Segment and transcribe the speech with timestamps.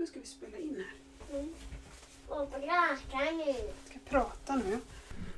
[0.00, 1.38] Nu ska vi spela in här.
[1.38, 1.48] Mm.
[2.28, 3.44] Och prata nu.
[3.44, 4.78] Jag ska prata nu.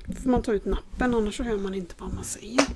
[0.05, 2.67] Då får man ta ut nappen annars så hör man inte vad man säger.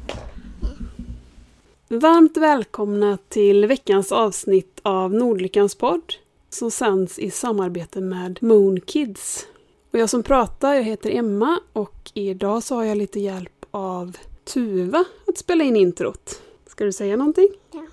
[1.87, 6.13] Varmt välkomna till veckans avsnitt av Nordlyckans podd
[6.49, 9.47] som sänds i samarbete med Moon Kids.
[9.91, 14.17] Och jag som pratar, jag heter Emma och idag så har jag lite hjälp av
[14.43, 16.41] Tuva att spela in introt.
[16.67, 17.49] Ska du säga någonting?
[17.71, 17.88] Ja.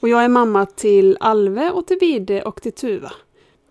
[0.00, 3.12] Och jag är mamma till Alve och till Vide och till Tuva.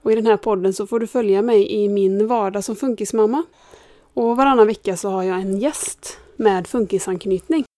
[0.02, 3.44] Och i den här podden så får du följa mig i min vardag som funkismamma.
[4.14, 7.69] Och varannan vecka så har jag en gäst med funkisanknytning.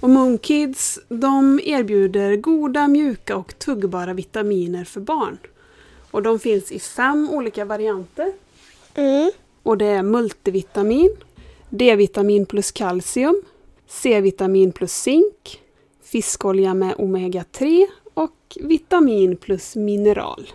[0.00, 5.38] Och Moonkids de erbjuder goda, mjuka och tuggbara vitaminer för barn.
[6.10, 8.32] Och de finns i fem olika varianter.
[8.94, 9.30] Mm.
[9.62, 11.16] Och det är multivitamin,
[11.70, 13.42] D-vitamin plus kalcium,
[13.88, 15.60] C-vitamin plus zink,
[16.02, 20.48] fiskolja med omega-3 och vitamin plus mineral.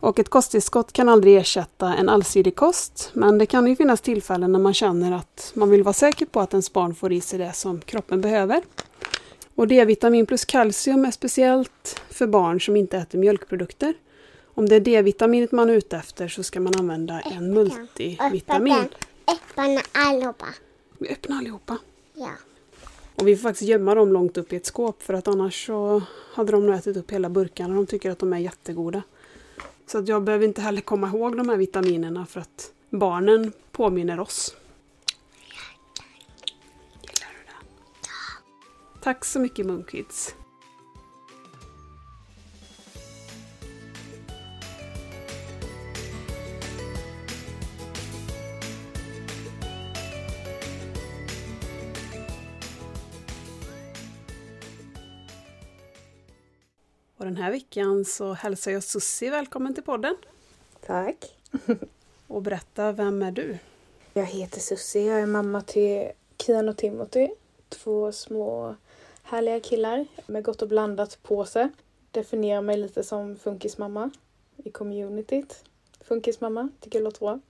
[0.00, 4.52] Och ett kosttillskott kan aldrig ersätta en allsidig kost, men det kan ju finnas tillfällen
[4.52, 7.38] när man känner att man vill vara säker på att ens barn får i sig
[7.38, 8.62] det som kroppen behöver.
[9.54, 13.94] Och D-vitamin plus kalcium är speciellt för barn som inte äter mjölkprodukter.
[14.54, 18.88] Om det är D-vitaminet man är ute efter så ska man använda en multivitamin.
[19.32, 20.46] Öppna allihopa.
[20.98, 21.78] Vi öppnar allihopa.
[22.14, 22.30] Ja.
[23.14, 26.02] Och vi får faktiskt gömma dem långt upp i ett skåp för att annars så
[26.34, 27.74] hade de nog ätit upp hela burkarna.
[27.74, 29.02] De tycker att de är jättegoda.
[29.90, 34.20] Så att jag behöver inte heller komma ihåg de här vitaminerna för att barnen påminner
[34.20, 34.56] oss.
[37.02, 39.02] Gillar du det?
[39.02, 40.34] Tack så mycket Moonkids.
[57.20, 60.16] Och den här veckan så hälsar jag Sussi välkommen till podden.
[60.86, 61.38] Tack.
[62.26, 63.58] Och berätta, vem är du?
[64.14, 65.02] Jag heter Susie.
[65.02, 67.28] Jag är mamma till Kian och Timothy.
[67.68, 68.74] Två små
[69.22, 71.68] härliga killar med gott och blandat på sig.
[72.10, 74.10] Definierar mig lite som funkismamma
[74.56, 75.64] i communityt.
[76.04, 77.40] Funkismamma, tycker jag låter bra.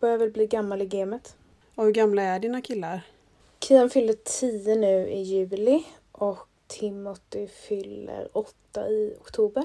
[0.00, 1.36] Börjar väl bli gammal i gamet.
[1.74, 3.00] Och hur gamla är dina killar?
[3.60, 9.64] Kian fyller 10 nu i juli och Timothy fyller 8 i oktober.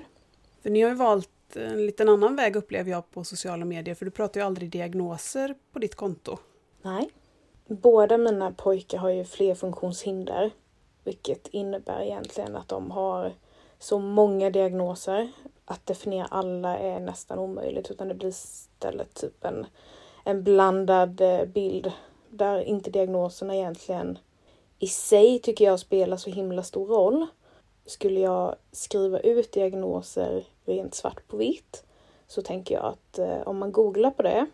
[0.62, 4.06] För ni har ju valt en liten annan väg upplever jag på sociala medier för
[4.06, 6.38] du pratar ju aldrig diagnoser på ditt konto.
[6.82, 7.10] Nej.
[7.68, 10.52] Båda mina pojkar har ju flerfunktionshinder.
[11.04, 13.34] Vilket innebär egentligen att de har
[13.80, 15.32] så många diagnoser.
[15.66, 19.66] Att definiera alla är nästan omöjligt utan det blir istället typ en,
[20.24, 21.92] en blandad eh, bild.
[22.30, 24.18] Där inte diagnoserna egentligen
[24.80, 27.28] i sig tycker jag spelar så himla stor roll.
[27.86, 31.84] Skulle jag skriva ut diagnoser rent svart på vitt
[32.28, 34.46] så tänker jag att eh, om man googlar på det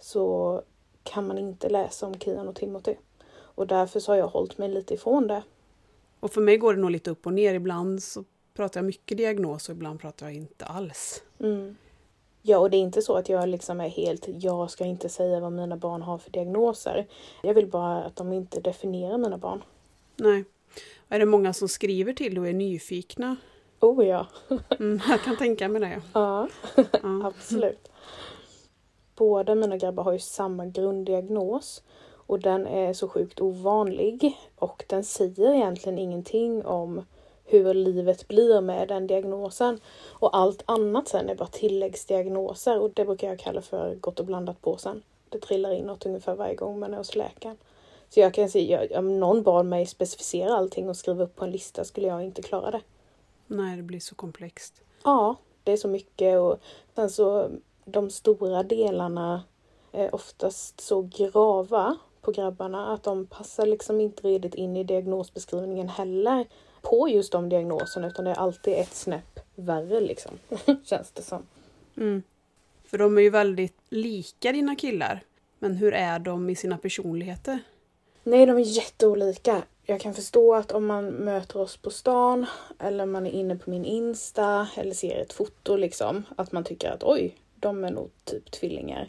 [0.00, 0.62] så
[1.02, 2.94] kan man inte läsa om Kian och Timothy.
[3.30, 5.42] Och därför så har jag hållit mig lite ifrån det.
[6.20, 7.54] Och för mig går det nog lite upp och ner.
[7.54, 8.24] Ibland så
[8.54, 11.22] pratar jag mycket diagnos och ibland pratar jag inte alls.
[11.40, 11.76] Mm.
[12.46, 15.40] Ja, och det är inte så att jag liksom är helt, jag ska inte säga
[15.40, 17.06] vad mina barn har för diagnoser.
[17.42, 19.64] Jag vill bara att de inte definierar mina barn.
[20.16, 20.44] Nej.
[21.08, 23.36] Är det många som skriver till och är nyfikna?
[23.80, 24.26] Oh ja,
[24.78, 26.02] Mm, jag kan tänka mig det.
[26.12, 26.48] ja
[27.02, 27.22] Ja.
[27.24, 27.88] absolut.
[29.16, 35.04] Båda mina grabbar har ju samma grunddiagnos och den är så sjukt ovanlig och den
[35.04, 37.04] säger egentligen ingenting om
[37.62, 39.80] hur livet blir med den diagnosen.
[40.10, 44.26] Och allt annat sen är bara tilläggsdiagnoser och det brukar jag kalla för gott och
[44.26, 45.02] blandat påsen.
[45.28, 47.56] Det trillar in något ungefär varje gång man är hos läkaren.
[48.08, 51.50] Så jag kan säga, om någon bad mig specificera allting och skriva upp på en
[51.50, 52.80] lista skulle jag inte klara det.
[53.46, 54.82] Nej, det blir så komplext.
[55.04, 56.58] Ja, det är så mycket och
[56.94, 57.50] sen så
[57.84, 59.42] de stora delarna
[59.92, 65.88] är oftast så grava på grabbarna att de passar liksom inte riktigt in i diagnosbeskrivningen
[65.88, 66.46] heller
[66.84, 70.32] på just de diagnoserna utan det är alltid ett snäpp värre liksom.
[70.84, 71.42] Känns det som.
[71.96, 72.22] Mm.
[72.84, 75.20] För de är ju väldigt lika dina killar.
[75.58, 77.58] Men hur är de i sina personligheter?
[78.22, 79.62] Nej, de är jätteolika.
[79.86, 82.46] Jag kan förstå att om man möter oss på stan
[82.78, 86.90] eller man är inne på min Insta eller ser ett foto liksom att man tycker
[86.90, 89.08] att oj, de är nog typ tvillingar.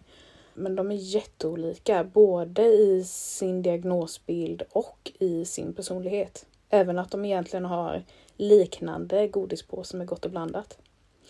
[0.54, 6.46] Men de är jätteolika både i sin diagnosbild och i sin personlighet.
[6.76, 8.04] Även att de egentligen har
[8.36, 10.78] liknande godispåse med gott och blandat.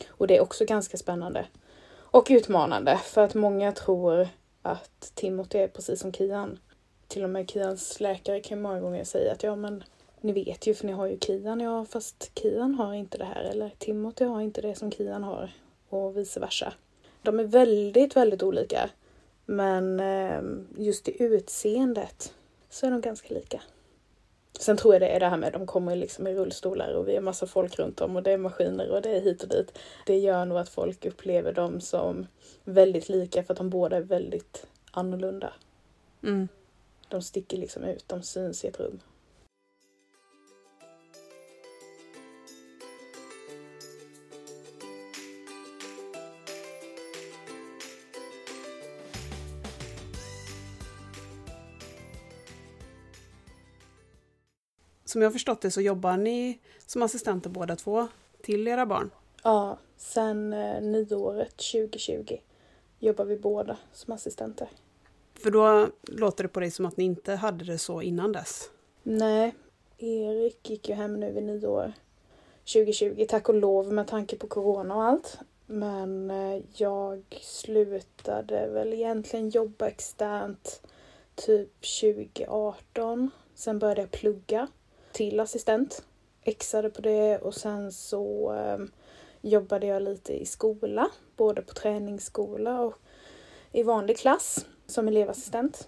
[0.10, 1.46] Och det är också ganska spännande.
[1.94, 4.28] Och utmanande för att många tror
[4.62, 6.60] att Timothy är precis som Kian.
[7.08, 9.84] Till och med Kians läkare kan många gånger säga att ja men
[10.22, 13.44] ni vet ju för ni har ju Kian, ja fast Kian har inte det här
[13.44, 15.54] eller Timothy har inte det som Kian har
[15.90, 16.74] och vice versa.
[17.22, 18.90] De är väldigt, väldigt olika.
[19.46, 22.34] Men ehm, just i utseendet
[22.70, 23.62] så är de ganska lika.
[24.60, 27.08] Sen tror jag det är det här med att de kommer liksom i rullstolar och
[27.08, 29.50] vi är massa folk runt om och det är maskiner och det är hit och
[29.50, 29.78] dit.
[30.06, 32.28] Det gör nog att folk upplever dem som
[32.64, 35.54] väldigt lika för att de båda är väldigt annorlunda.
[36.24, 36.48] Mm.
[37.10, 39.00] De sticker liksom ut, de syns i ett rum.
[55.16, 58.08] Som jag har förstått det så jobbar ni som assistenter båda två
[58.42, 59.12] till era barn.
[59.44, 62.38] Ja, sen eh, nyåret 2020
[63.00, 64.68] jobbar vi båda som assistenter.
[65.34, 68.70] För då låter det på dig som att ni inte hade det så innan dess.
[69.04, 69.56] Nej,
[69.98, 71.94] Erik gick ju hem nu vid nyår
[72.74, 75.38] 2020, tack och lov med tanke på corona och allt.
[75.66, 80.82] Men eh, jag slutade väl egentligen jobba externt
[81.36, 81.72] typ
[82.02, 83.32] 2018.
[83.54, 84.68] Sen började jag plugga
[85.16, 86.04] till assistent.
[86.42, 88.86] Exade på det och sen så eh,
[89.42, 92.94] jobbade jag lite i skola, både på träningsskola och
[93.72, 95.88] i vanlig klass som elevassistent.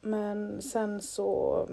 [0.00, 1.68] Men sen så,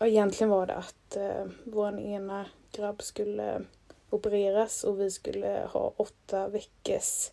[0.00, 3.62] ja, egentligen var det att eh, vår ena grabb skulle
[4.10, 7.30] opereras och vi skulle ha åtta veckors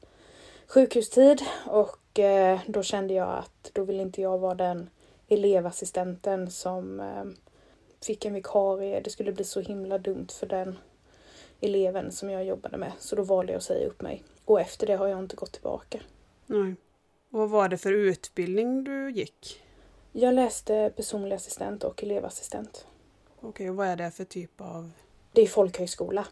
[0.68, 4.90] sjukhustid och eh, då kände jag att då vill inte jag vara den
[5.28, 7.26] elevassistenten som eh,
[8.06, 9.02] fick en vikarie.
[9.02, 10.78] Det skulle bli så himla dumt för den
[11.60, 12.92] eleven som jag jobbade med.
[13.00, 14.24] Så då valde jag att säga upp mig.
[14.46, 16.00] Och efter det har jag inte gått tillbaka.
[16.46, 16.76] Nej.
[17.32, 19.64] Och vad var det för utbildning du gick?
[20.12, 22.88] Jag läste personlig assistent och elevassistent.
[23.42, 24.92] Okej, och vad är det för typ av...
[25.32, 26.28] Det är folkhögskola.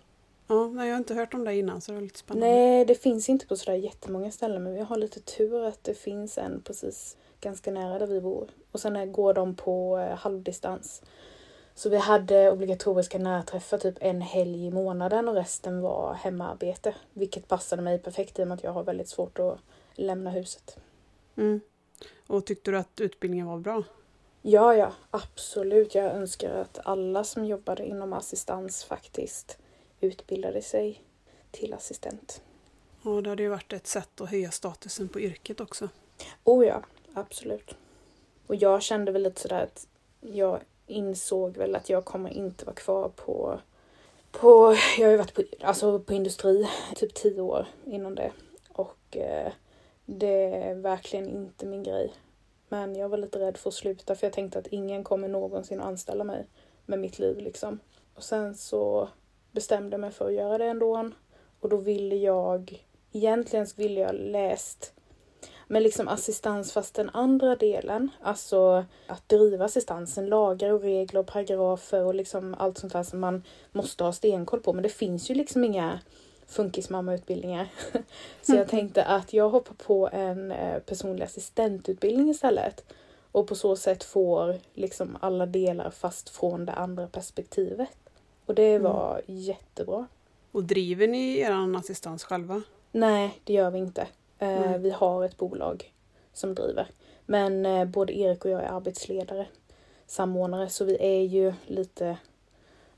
[0.48, 2.48] Ja, nej, jag har inte hört om det innan så det är lite spännande.
[2.48, 5.94] Nej, det finns inte på sådär jättemånga ställen men vi har lite tur att det
[5.94, 8.50] finns en precis ganska nära där vi bor.
[8.72, 11.02] Och sen går de på eh, halvdistans.
[11.78, 16.96] Så vi hade obligatoriska närträffar typ en helg i månaden och resten var hemarbete.
[17.14, 19.60] Vilket passade mig perfekt i och med att jag har väldigt svårt att
[19.94, 20.78] lämna huset.
[21.36, 21.62] Mm.
[22.28, 23.84] Och tyckte du att utbildningen var bra?
[24.42, 25.96] Ja, ja, absolut.
[25.96, 29.58] Jag önskar att alla som jobbade inom assistans faktiskt
[30.00, 31.02] utbildade sig
[31.52, 32.42] till assistent.
[33.02, 35.90] Och det hade ju varit ett sätt att höja statusen på yrket också.
[36.44, 36.84] Oh ja,
[37.14, 37.76] absolut.
[38.48, 39.88] Och jag kände väl lite sådär att
[40.22, 43.60] jag insåg väl att jag kommer inte vara kvar på,
[44.32, 48.32] på jag har ju varit på, alltså på industri typ tio år inom det.
[48.70, 49.52] Och eh,
[50.06, 52.14] det är verkligen inte min grej.
[52.70, 55.80] Men jag var lite rädd för att sluta för jag tänkte att ingen kommer någonsin
[55.80, 56.48] att anställa mig
[56.86, 57.80] med mitt liv liksom.
[58.16, 59.10] Och sen så
[59.52, 61.12] bestämde jag mig för att göra det ändå.
[61.60, 64.94] Och då ville jag, egentligen så ville jag läst
[65.68, 71.28] men liksom assistans fast den andra delen, alltså att driva assistansen, lagar och regler och
[71.28, 74.74] paragrafer och liksom allt sånt där som man måste ha stenkoll på.
[74.74, 76.00] Men det finns ju liksom inga
[76.48, 77.68] funkismammautbildningar.
[78.42, 82.84] Så jag tänkte att jag hoppar på en eh, personlig assistentutbildning istället.
[83.32, 87.90] Och på så sätt får liksom alla delar fast från det andra perspektivet.
[88.46, 90.08] Och det var jättebra.
[90.52, 92.62] Och driver ni er assistans själva?
[92.92, 94.08] Nej, det gör vi inte.
[94.40, 94.80] Eh, Nej.
[94.80, 95.94] Vi har ett bolag
[96.34, 96.88] som driver.
[97.26, 99.48] Men eh, både Erik och jag är arbetsledare,
[100.06, 102.18] samordnare, så vi är ju lite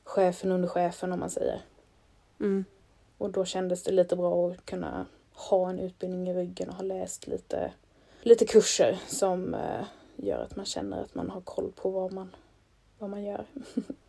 [0.03, 1.61] chefen under chefen om man säger.
[2.39, 2.65] Mm.
[3.17, 6.83] Och då kändes det lite bra att kunna ha en utbildning i ryggen och ha
[6.83, 7.73] läst lite,
[8.21, 12.35] lite kurser som eh, gör att man känner att man har koll på vad man,
[12.97, 13.45] vad man gör.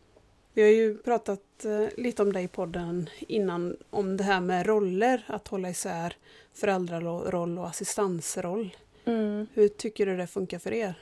[0.59, 4.67] Vi har ju pratat eh, lite om dig i podden innan om det här med
[4.67, 6.17] roller, att hålla isär
[6.53, 8.77] föräldraroll och assistansroll.
[9.05, 9.47] Mm.
[9.55, 10.95] Hur tycker du det funkar för er?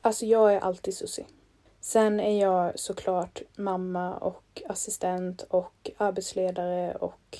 [0.00, 1.26] Alltså jag är alltid Susie.
[1.80, 7.38] Sen är jag såklart mamma och assistent och arbetsledare och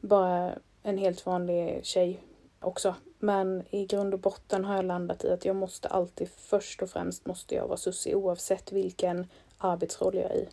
[0.00, 2.22] bara en helt vanlig tjej
[2.60, 2.94] också.
[3.18, 6.90] Men i grund och botten har jag landat i att jag måste alltid, först och
[6.90, 9.26] främst måste jag vara Susie oavsett vilken
[9.58, 10.48] arbetsroll jag är i.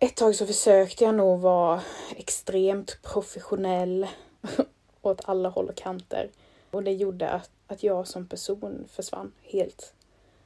[0.00, 1.82] Ett tag så försökte jag nog vara
[2.16, 4.06] extremt professionell
[5.02, 6.30] åt alla håll och kanter.
[6.70, 9.94] Och det gjorde att, att jag som person försvann helt.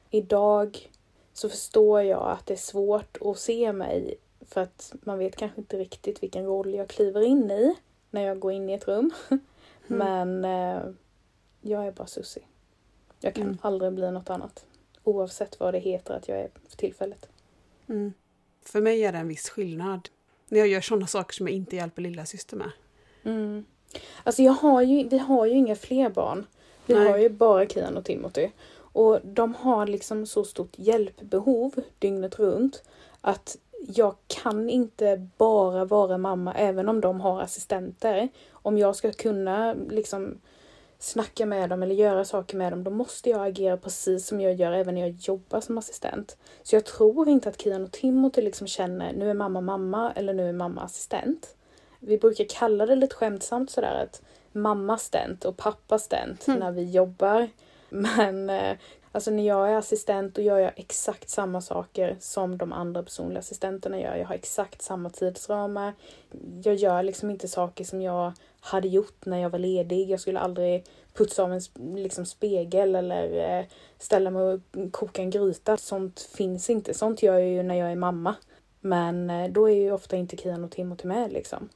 [0.09, 0.89] Idag
[1.33, 5.61] så förstår jag att det är svårt att se mig för att man vet kanske
[5.61, 7.75] inte riktigt vilken roll jag kliver in i
[8.09, 9.11] när jag går in i ett rum.
[9.87, 10.81] Men eh,
[11.61, 12.43] jag är bara Susie.
[13.19, 13.57] Jag kan Mm.
[13.61, 14.65] aldrig bli något annat.
[15.03, 17.29] Oavsett vad det heter att jag är för tillfället.
[17.87, 18.13] Mm.
[18.65, 20.09] För mig är det en viss skillnad
[20.47, 22.71] när jag gör sådana saker som jag inte hjälper lilla syster med.
[23.23, 23.65] Mm.
[24.23, 26.45] Alltså jag har ju, vi har ju inga fler barn.
[26.85, 27.11] Vi Nej.
[27.11, 28.49] har ju bara Kian och Timothy.
[28.75, 32.83] Och de har liksom så stort hjälpbehov dygnet runt
[33.21, 38.29] att jag kan inte bara vara mamma även om de har assistenter.
[38.51, 40.41] Om jag ska kunna liksom
[41.03, 44.53] snacka med dem eller göra saker med dem då måste jag agera precis som jag
[44.53, 46.37] gör även när jag jobbar som assistent.
[46.63, 50.33] Så jag tror inte att Kian och Timothy liksom känner nu är mamma mamma eller
[50.33, 51.55] nu är mamma assistent.
[51.99, 56.59] Vi brukar kalla det lite skämtsamt sådär att mamma stent och pappa stent Mm.
[56.59, 57.49] när vi jobbar.
[57.89, 58.77] Men eh,
[59.13, 63.39] alltså när jag är assistent då gör jag exakt samma saker som de andra personliga
[63.39, 64.15] assistenterna gör.
[64.15, 65.93] Jag har exakt samma tidsramar.
[66.63, 70.09] Jag gör liksom inte saker som jag hade gjort när jag var ledig.
[70.09, 71.61] Jag skulle aldrig putsa av en
[71.95, 73.65] liksom, spegel eller eh,
[73.97, 74.59] ställa mig och
[74.91, 75.77] koka en gryta.
[75.77, 76.93] Sånt finns inte.
[76.93, 78.35] Sånt gör jag ju när jag är mamma.
[78.81, 81.69] Men eh, då är ju ofta inte Kian och Timothy med liksom.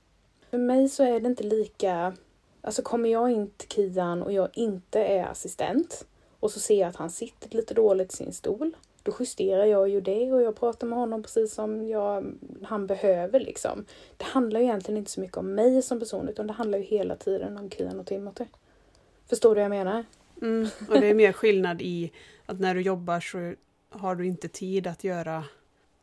[0.50, 2.14] För mig så är det inte lika...
[2.62, 6.06] Alltså kommer jag in till Kian och jag inte är assistent
[6.40, 8.76] och så ser jag att han sitter lite dåligt i sin stol.
[9.04, 13.40] Då justerar jag ju det och jag pratar med honom precis som jag, han behöver
[13.40, 13.86] liksom.
[14.18, 16.84] Det handlar ju egentligen inte så mycket om mig som person utan det handlar ju
[16.84, 18.46] hela tiden om Kian och Timothy.
[19.30, 20.06] Förstår du vad jag menar?
[20.42, 20.68] Mm.
[20.90, 22.12] Och det är mer skillnad i
[22.46, 23.54] att när du jobbar så
[23.90, 25.44] har du inte tid att göra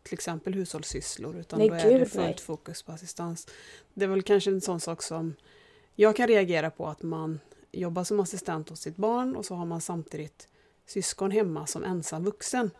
[0.02, 2.38] till exempel hushållssysslor utan Nej, då är det fullt nej.
[2.38, 3.48] fokus på assistans.
[3.94, 5.34] Det är väl kanske en sån sak som
[5.94, 7.40] jag kan reagera på att man
[7.74, 10.48] jobbar som assistent hos sitt barn och så har man samtidigt
[10.86, 12.70] syskon hemma som ensam vuxen.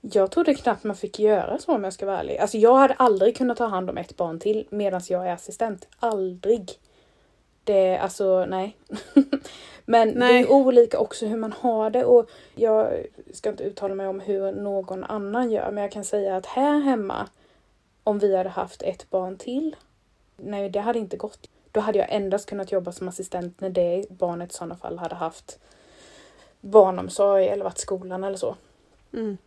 [0.00, 2.38] Jag trodde knappt man fick göra så om jag ska vara ärlig.
[2.38, 5.88] Alltså jag hade aldrig kunnat ta hand om ett barn till medan jag är assistent.
[5.98, 6.70] Aldrig.
[7.64, 8.76] Det, alltså nej.
[9.84, 10.42] Men det Nej.
[10.42, 14.52] är olika också hur man har det och jag ska inte uttala mig om hur
[14.52, 17.28] någon annan gör men jag kan säga att här hemma
[18.04, 19.76] om vi hade haft ett barn till,
[20.36, 21.48] nej det hade inte gått.
[21.72, 25.14] Då hade jag endast kunnat jobba som assistent när det barnet i sådana fall hade
[25.14, 25.58] haft
[26.60, 28.56] barnomsorg eller varit skolan eller så.
[29.12, 29.38] Mm.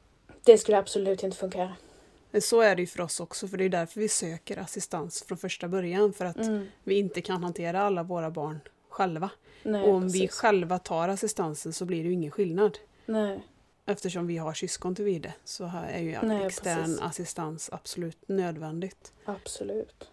[0.43, 2.39] Det skulle absolut inte funka här.
[2.41, 5.37] Så är det ju för oss också, för det är därför vi söker assistans från
[5.37, 6.13] första början.
[6.13, 6.67] För att Mm.
[6.83, 9.29] vi inte kan hantera alla våra barn själva.
[9.63, 10.39] Nej, och om vi precis.
[10.39, 12.77] själva tar assistansen så blir det ju ingen skillnad.
[13.05, 13.47] Nej.
[13.85, 17.01] Eftersom vi har syskon till vide så här är ju Nej, extern precis.
[17.01, 19.13] assistans absolut nödvändigt.
[19.25, 20.09] Absolut.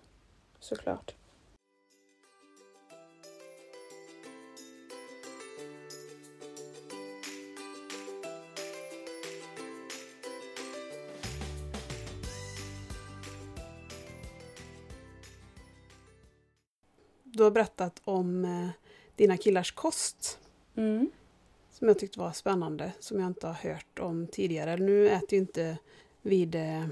[0.61, 1.15] Såklart.
[17.41, 18.69] Du har berättat om eh,
[19.17, 20.39] dina killars kost
[20.77, 21.11] Mm.
[21.73, 24.77] som jag tyckte var spännande, som jag inte har hört om tidigare.
[24.77, 25.77] Nu äter ju inte
[26.23, 26.89] Vide,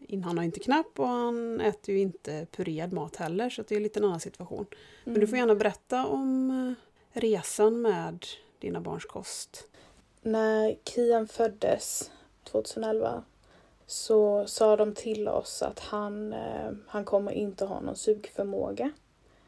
[0.00, 3.76] in- han har inte knapp och han äter ju inte purerad mat heller så det
[3.76, 4.66] är lite en annan situation.
[5.04, 5.48] Men du får Mm.
[5.48, 8.26] gärna berätta om eh, resan med
[8.58, 9.68] dina barns kost.
[10.22, 12.10] När Kian föddes
[12.44, 13.24] 2011
[13.86, 18.90] så sa de till oss att han, eh, han kommer inte ha någon sugförmåga.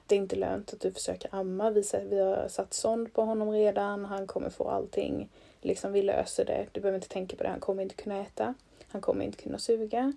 [0.09, 1.71] Det är inte lönt att du försöker amma.
[1.71, 4.05] Vi, vi har satt sond på honom redan.
[4.05, 5.29] Han kommer få allting.
[5.61, 6.67] Liksom vi löser det.
[6.73, 7.49] Du behöver inte tänka på det.
[7.49, 8.55] Han kommer inte kunna äta.
[8.89, 10.13] Han kommer inte kunna suga.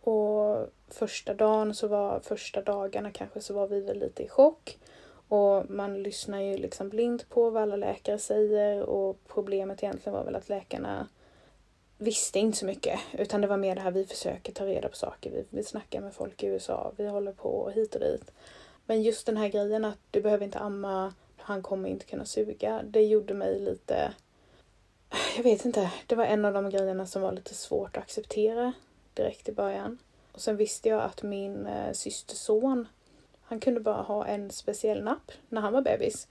[0.00, 4.78] Och första dagen så var, första dagarna kanske så var vi väl lite i chock.
[5.28, 10.24] Och man lyssnar ju liksom blint på vad alla läkare säger och problemet egentligen var
[10.24, 11.08] väl att läkarna
[11.98, 14.96] visste inte så mycket utan det var mer det här vi försöker ta reda på
[14.96, 15.30] saker.
[15.30, 18.32] Vi, vi snackar med folk i USA, vi håller på hit och dit.
[18.86, 22.82] Men just den här grejen att du behöver inte amma, han kommer inte kunna suga,
[22.82, 24.14] det gjorde mig lite...
[25.36, 28.72] Jag vet inte, det var en av de grejerna som var lite svårt att acceptera
[29.14, 29.98] direkt i början.
[30.32, 32.88] Och sen visste jag att min eh, systerson,
[33.42, 36.28] han kunde bara ha en speciell napp när han var bebis.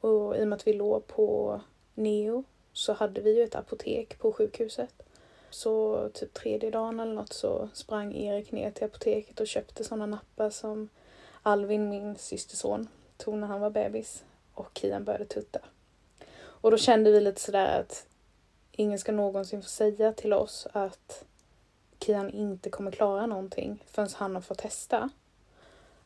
[0.00, 1.60] Och i och med att vi låg på
[1.94, 5.02] Neo så hade vi ju ett apotek på sjukhuset.
[5.50, 10.06] Så typ tredje dagen eller något så sprang Erik ner till apoteket och köpte sådana
[10.06, 10.88] nappar som
[11.46, 14.24] Alvin, min systerson, tog när han var bebis.
[14.54, 15.58] Och Kian började tutta.
[16.36, 18.06] Och då kände vi lite sådär att
[18.72, 21.24] ingen ska någonsin få säga till oss att
[22.00, 25.10] Kian inte kommer klara någonting förrän han har fått testa.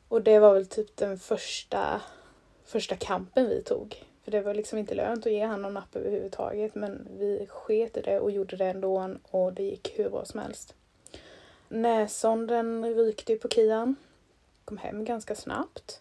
[0.09, 2.01] Och det var väl typ den första,
[2.65, 4.05] första kampen vi tog.
[4.25, 7.97] För det var liksom inte lönt att ge han någon napp överhuvudtaget men vi sket
[7.97, 10.75] i det och gjorde det ändå och det gick hur bra som helst.
[11.69, 13.97] Näsonden rykte ju på Kian.
[14.69, 16.01] Kom hem ganska snabbt.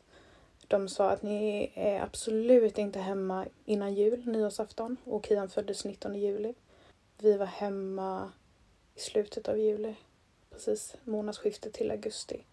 [0.67, 4.97] De sa att ni är absolut inte hemma innan jul, nyårsafton.
[5.03, 6.53] Och Kian föddes 19 juli.
[7.17, 8.31] Vi var hemma
[8.95, 9.95] i slutet av juli.
[10.49, 12.43] Precis månadsskiftet till augusti.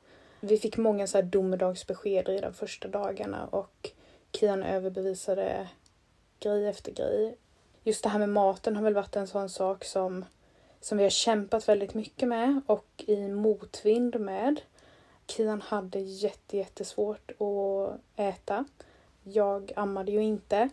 [0.40, 3.90] Vi fick många så här domedagsbesked i de första dagarna och
[4.32, 5.68] Kian överbevisade
[6.40, 7.36] grej efter grej.
[7.82, 10.24] Just det här med maten har väl varit en sån sak som,
[10.80, 14.60] som vi har kämpat väldigt mycket med och i motvind med.
[15.26, 18.64] Kian hade jätte, jättesvårt att äta.
[19.22, 20.68] Jag ammade ju inte.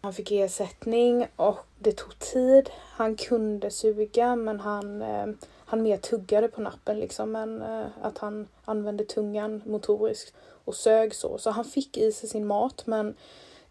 [0.00, 2.70] Han fick ersättning och det tog tid.
[2.80, 5.26] Han kunde suga men han, eh,
[5.64, 10.34] han mer tuggade på nappen liksom än eh, att han använde tungan motoriskt
[10.64, 11.38] och sög så.
[11.38, 13.14] Så han fick i sig sin mat men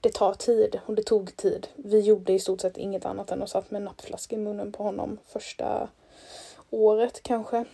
[0.02, 1.68] det tar tid och det tog tid.
[1.76, 4.84] Vi gjorde i stort sett inget annat än att satt med nappflaska i munnen på
[4.84, 5.90] honom första
[6.70, 7.66] året kanske.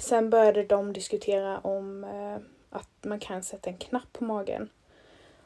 [0.00, 2.36] Sen började de diskutera om eh,
[2.78, 4.68] att man kan sätta en knapp på magen.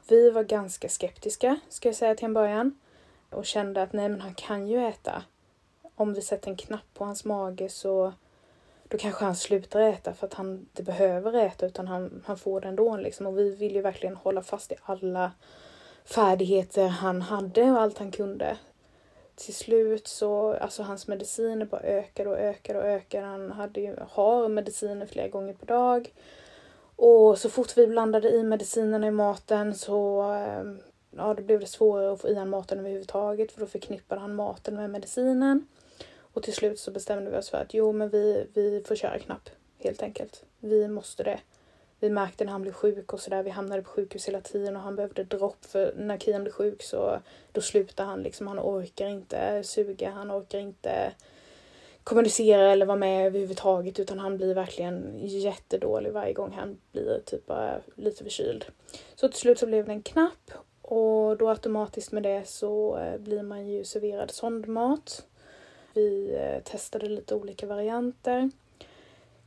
[0.08, 2.78] Vi var ganska skeptiska, ska jag säga till en början.
[3.30, 5.22] Och kände att nej men han kan ju äta.
[5.94, 8.12] Om vi sätter en knapp på hans mage så
[8.88, 12.60] då kanske han slutar äta för att han inte behöver äta utan han, han får
[12.60, 12.96] det ändå.
[12.96, 13.26] Liksom.
[13.26, 15.32] Och vi vill ju verkligen hålla fast i alla
[16.04, 18.56] färdigheter han hade och allt han kunde.
[19.34, 23.26] Till slut så, alltså hans mediciner bara ökar och ökade och ökade.
[23.26, 26.12] Han hade ju, har mediciner flera gånger per dag.
[26.96, 30.78] Och så fort vi blandade i medicinerna i maten så ehm,
[31.10, 34.34] ja, då blev det svårare att få i han maten överhuvudtaget för då förknippade han
[34.34, 35.66] maten med medicinen.
[36.18, 39.18] Och till slut så bestämde vi oss för att jo men vi, vi får köra
[39.18, 40.44] knapp helt enkelt.
[40.60, 41.40] Vi måste det.
[42.02, 44.82] Vi märkte när han blev sjuk och sådär, vi hamnade på sjukhus hela tiden och
[44.82, 47.18] han behövde dropp för när Kian blev sjuk så
[47.52, 51.12] då slutar han liksom, han orkar inte suga, han orkar inte
[52.04, 57.46] kommunicera eller vara med överhuvudtaget utan han blir verkligen jättedålig varje gång han blir typ
[57.46, 58.64] bara lite förkyld.
[59.14, 60.50] Så till slut så blev det en knapp
[60.82, 65.26] och då automatiskt med det så eh, blir man ju serverad sondmat.
[65.94, 68.50] Vi eh, testade lite olika varianter.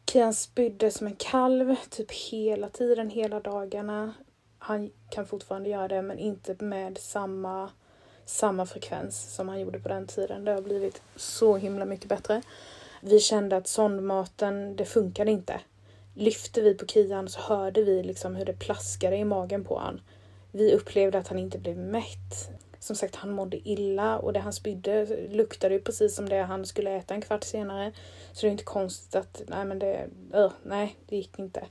[0.06, 4.14] Kian spydde som en kalv typ hela tiden, hela dagarna.
[4.60, 7.70] Han kan fortfarande göra det men inte med samma,
[8.26, 10.46] samma frekvens som han gjorde på den tiden.
[10.46, 12.42] Det har blivit så himla mycket bättre.
[13.02, 15.62] Vi kände att sondmaten, det funkade inte.
[16.14, 20.02] Lyfte vi på Kian så hörde vi liksom hur det plaskade i magen på han.
[20.52, 22.50] Vi upplevde att han inte blev mätt
[22.86, 26.66] som sagt, han mådde illa och det han spydde luktade ju precis som det han
[26.66, 27.92] skulle äta en kvart senare.
[28.34, 31.66] Så det är inte konstigt att, nej men det, uh, nej det gick inte.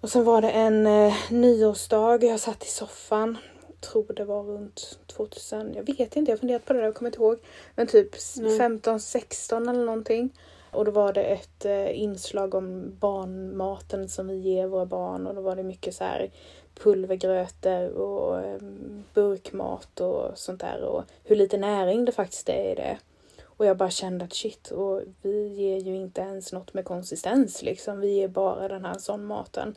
[0.00, 3.38] Och sen var det en eh, nyårsdag, jag satt i soffan.
[3.80, 6.94] Tror det var runt 2000, jag vet inte, jag har funderat på det där, jag
[6.94, 7.38] kommer inte ihåg.
[7.74, 8.58] Men typ mm.
[8.58, 10.30] 15, 16 eller någonting.
[10.70, 15.34] Och då var det ett eh, inslag om barnmaten som vi ger våra barn och
[15.34, 16.30] då var det mycket så här
[16.74, 22.74] pulvergrötor och ehm, burkmat och sånt där och hur lite näring det faktiskt är i
[22.74, 22.98] det.
[23.44, 27.62] Och jag bara kände att shit, och vi ger ju inte ens något med konsistens
[27.62, 28.00] liksom.
[28.00, 29.74] Vi ger bara den här sån maten.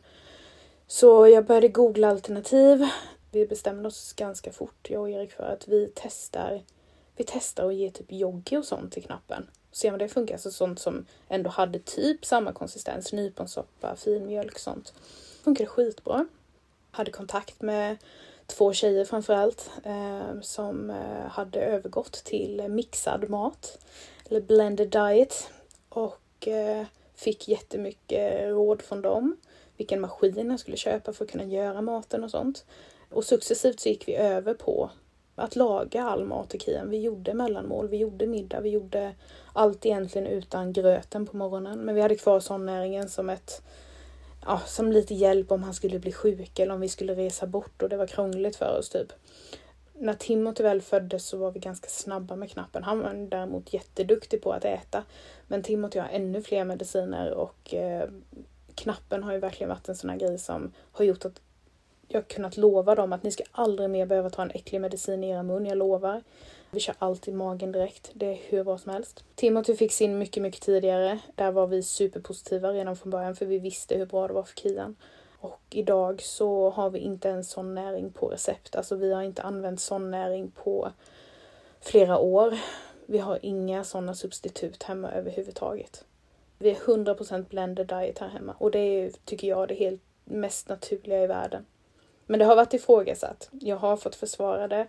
[0.86, 2.86] Så jag började googla alternativ.
[3.30, 6.62] Vi bestämde oss ganska fort, jag och Erik, för att vi testar
[7.16, 9.46] vi testar att ge typ joggi och sånt till knappen.
[9.72, 10.34] Se om det funkar.
[10.34, 13.12] Alltså sånt som ändå hade typ samma konsistens.
[13.12, 14.94] Nyponsoppa, finmjölk, sånt.
[15.44, 16.26] Funkade skitbra
[16.96, 17.96] hade kontakt med
[18.46, 23.78] två tjejer framförallt eh, som eh, hade övergått till mixad mat
[24.30, 25.50] eller blended diet
[25.88, 29.36] och eh, fick jättemycket råd från dem.
[29.76, 32.64] Vilken maskin jag skulle köpa för att kunna göra maten och sånt.
[33.10, 34.90] Och successivt så gick vi över på
[35.34, 36.90] att laga all mat i Kian.
[36.90, 39.14] Vi gjorde mellanmål, vi gjorde middag, vi gjorde
[39.52, 41.78] allt egentligen utan gröten på morgonen.
[41.78, 43.62] Men vi hade kvar sånnäringen som ett
[44.46, 47.82] ja, som lite hjälp om han skulle bli sjuk eller om vi skulle resa bort
[47.82, 49.12] och det var krångligt för oss typ.
[49.92, 52.82] När Timothy väl föddes så var vi ganska snabba med knappen.
[52.82, 55.04] Han var däremot jätteduktig på att äta.
[55.48, 58.08] Men Timothy har ännu fler mediciner och eh,
[58.74, 61.40] knappen har ju verkligen varit en sån här grej som har gjort att
[62.08, 65.30] jag kunnat lova dem att ni ska aldrig mer behöva ta en äcklig medicin i
[65.30, 66.22] era mun, jag lovar.
[66.76, 68.10] Vi kör alltid magen direkt.
[68.14, 69.24] Det är hur bra som helst.
[69.34, 71.18] Timothy fick sin mycket, mycket tidigare.
[71.34, 74.56] Där var vi superpositiva redan från början för vi visste hur bra det var för
[74.56, 74.96] Kian.
[75.38, 78.76] Och idag så har vi inte en sån näring på recept.
[78.76, 80.92] Alltså vi har inte använt sån näring på
[81.80, 82.58] flera år.
[83.06, 86.04] Vi har inga sådana substitut hemma överhuvudtaget.
[86.58, 90.68] Vi är 100% blended diet här hemma och det är, tycker jag, det helt mest
[90.68, 91.66] naturliga i världen.
[92.26, 93.48] Men det har varit ifrågasatt.
[93.52, 94.86] Jag har fått försvara det.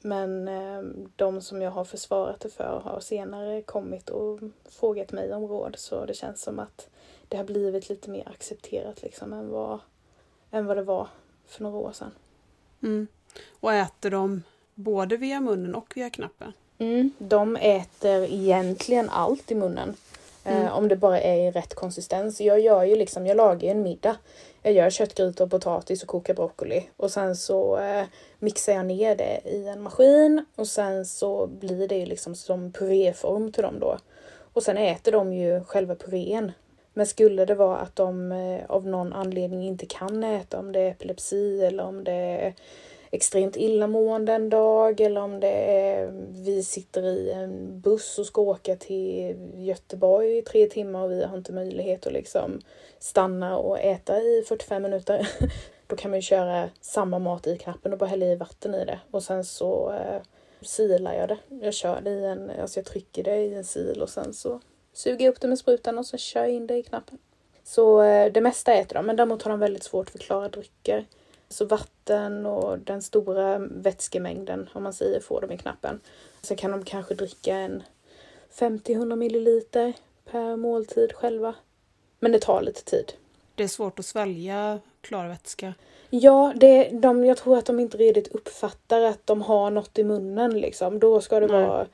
[0.00, 0.82] Men eh,
[1.16, 5.74] de som jag har försvarat det för har senare kommit och frågat mig om råd.
[5.78, 6.88] Så det känns som att
[7.28, 9.78] det har blivit lite mer accepterat liksom än vad,
[10.50, 11.08] än vad det var
[11.46, 12.10] för några år sedan.
[12.82, 13.06] Mm.
[13.60, 14.42] Och äter de
[14.74, 16.52] både via munnen och via knappen?
[16.78, 19.94] Mm, de äter egentligen allt i munnen.
[20.48, 20.66] Mm.
[20.66, 22.40] Eh, om det bara är i rätt konsistens.
[22.40, 24.16] Jag gör ju liksom, jag lagar ju en middag.
[24.62, 26.88] Jag gör köttgryta och potatis och kokar broccoli.
[26.96, 28.04] Och sen så eh,
[28.38, 30.44] mixar jag ner det i en maskin.
[30.56, 33.98] Och sen så blir det ju liksom som puréform till dem då.
[34.52, 36.52] Och sen äter de ju själva purén.
[36.94, 40.80] Men skulle det vara att de eh, av någon anledning inte kan äta, om det
[40.80, 42.54] är epilepsi eller om det är
[43.10, 48.42] extremt illamående en dag eller om det är vi sitter i en buss och ska
[48.42, 52.60] åka till Göteborg i tre timmar och vi har inte möjlighet att liksom
[52.98, 55.28] stanna och äta i 45 minuter.
[55.86, 58.84] Då kan man ju köra samma mat i knappen och bara hälla i vatten i
[58.84, 60.22] det och sen så eh,
[60.62, 61.38] silar jag det.
[61.48, 64.60] Jag kör det i en, alltså jag trycker det i en sil och sen så
[64.92, 67.18] suger jag upp det med sprutan och så kör jag in det i knappen.
[67.64, 71.06] Så eh, det mesta äter de, men däremot har de väldigt svårt för klara drycker.
[71.48, 76.00] Så vatten och den stora vätskemängden, om man säger, får de i knappen.
[76.42, 77.82] Sen kan de kanske dricka en
[78.54, 79.92] 50-100 milliliter
[80.30, 81.54] per måltid själva.
[82.18, 83.12] Men det tar lite tid.
[83.54, 85.74] Det är svårt att svälja klar vätska.
[86.10, 90.04] Ja, det, de, jag tror att de inte riktigt uppfattar att de har något i
[90.04, 90.98] munnen liksom.
[90.98, 91.66] Då ska det Nej.
[91.66, 91.86] vara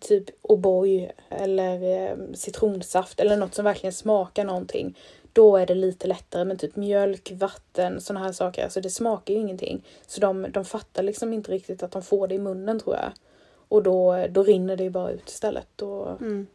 [0.00, 4.98] typ O'boy eller eh, citronsaft eller något som verkligen smakar någonting.
[5.32, 8.64] Då är det lite lättare Men typ mjölk, vatten, sådana här saker.
[8.64, 9.84] Alltså det smakar ju ingenting.
[10.06, 13.12] Så de, de fattar liksom inte riktigt att de får det i munnen tror jag.
[13.68, 15.82] Och då, då rinner det ju bara ut istället.
[15.82, 16.46] Och, Mm.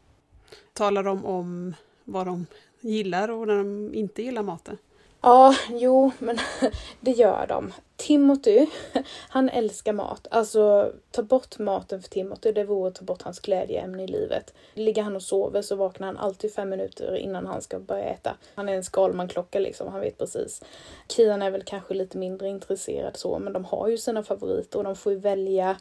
[0.73, 2.45] Talar de om vad de
[2.79, 4.77] gillar och när de inte gillar maten?
[5.21, 6.37] Ja, jo, men
[6.99, 7.73] det gör de.
[7.95, 8.65] Timothy,
[9.29, 10.27] han älskar mat.
[10.31, 14.53] Alltså, ta bort maten för Timothy, det vore att ta bort hans glädjeämne i livet.
[14.73, 18.37] Ligger han och sover så vaknar han alltid fem minuter innan han ska börja äta.
[18.55, 20.63] Han är en Skalman-klocka liksom, han vet precis.
[21.07, 24.83] Kian är väl kanske lite mindre intresserad så, men de har ju sina favoriter och
[24.83, 25.77] de får ju välja.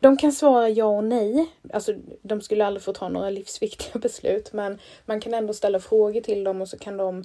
[0.00, 1.52] De kan svara ja och nej.
[1.72, 6.20] Alltså, de skulle aldrig få ta några livsviktiga beslut, men man kan ändå ställa frågor
[6.20, 7.24] till dem och så kan de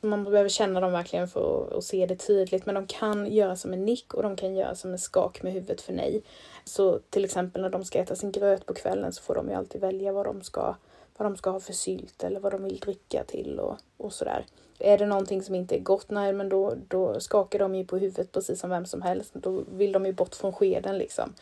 [0.00, 2.66] man behöver känna dem verkligen för att, se det tydligt.
[2.66, 5.52] Men de kan göra som en nick och de kan göra som en skak med
[5.52, 6.22] huvudet för nej.
[6.64, 9.54] Så till exempel när de ska äta sin gröt på kvällen så får de ju
[9.54, 10.74] alltid välja vad de ska,
[11.16, 14.46] vad de ska ha för sylt eller vad de vill dricka till och, och sådär.
[14.78, 17.98] Är det någonting som inte är gott, nej men då, då skakar de ju på
[17.98, 19.30] huvudet precis som vem som helst.
[19.34, 21.34] Då vill de ju bort från skeden liksom.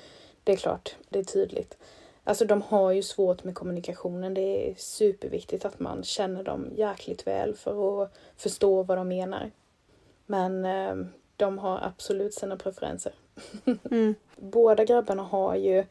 [0.45, 1.77] Det är klart, det är tydligt.
[2.24, 4.34] Alltså de har ju svårt med kommunikationen.
[4.34, 9.50] Det är superviktigt att man känner dem jäkligt väl för att förstå vad de menar.
[10.26, 11.06] Men eh,
[11.37, 13.12] de har absolut sina preferenser.
[13.90, 14.14] Mm.
[14.37, 15.84] Båda grabbarna har ju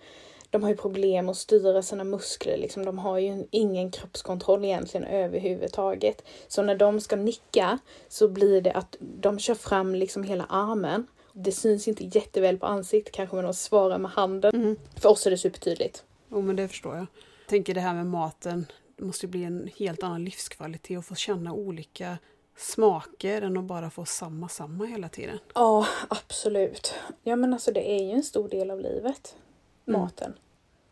[0.49, 2.57] de har ju problem att styra sina muskler.
[2.57, 2.85] Liksom.
[2.85, 6.23] De har ju ingen kroppskontroll egentligen överhuvudtaget.
[6.47, 11.07] Så när de ska nicka så blir det att de kör fram liksom hela armen.
[11.33, 14.55] Det syns inte jätteväl på ansiktet kanske men de svarar med handen.
[14.55, 14.75] Mm.
[14.95, 16.03] För oss är det supertydligt.
[16.33, 17.01] Jo, men det förstår jag.
[17.41, 18.65] Jag tänker det här med maten.
[18.97, 22.17] Det måste ju bli en helt annan livskvalitet att få känna olika
[22.57, 25.39] smaker än att bara få samma, samma hela tiden.
[25.55, 26.93] Ja, absolut.
[27.23, 29.35] Ja, men alltså det är ju en stor del av livet.
[29.87, 30.01] Mm.
[30.01, 30.33] Maten.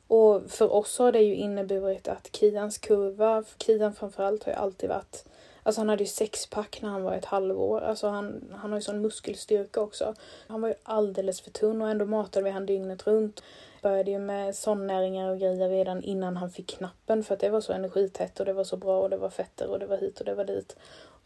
[0.07, 4.89] Och för oss har det ju inneburit att Kians kurva, Kian framförallt har ju alltid
[4.89, 5.25] varit
[5.63, 7.81] Alltså han hade ju sexpack när han var ett halvår.
[7.81, 10.13] Alltså han, han har ju sån muskelstyrka också.
[10.47, 13.43] Han var ju alldeles för tunn och ändå matade vi han dygnet runt.
[13.81, 17.61] Började ju med sånnäringar och grejer redan innan han fick knappen för att det var
[17.61, 20.19] så energitätt och det var så bra och det var fetter och det var hit
[20.19, 20.75] och det var dit.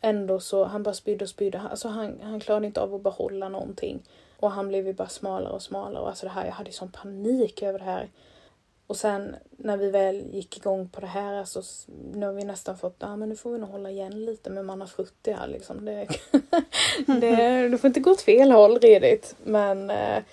[0.01, 1.61] Ändå så, han bara spydde och spydde.
[1.71, 4.03] Alltså han, han klarade inte av att behålla någonting.
[4.39, 6.73] Och han blev ju bara smalare och smalare och alltså det här, jag hade ju
[6.73, 8.09] sån panik över det här.
[8.87, 11.61] Och sen när vi väl gick igång på det här, alltså,
[12.13, 14.49] nu har vi nästan fått, ja ah, men nu får vi nog hålla igen lite
[14.49, 15.85] med Manna Frutti här liksom.
[15.85, 16.07] Det,
[17.07, 19.35] det, det får inte gå åt fel håll redigt.
[19.43, 20.23] Men eh,